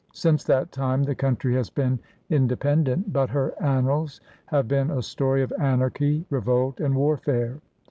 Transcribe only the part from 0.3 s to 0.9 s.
that